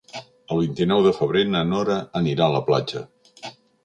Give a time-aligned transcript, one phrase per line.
[0.53, 3.03] El vint-i-nou de febrer na Nora anirà a la platja.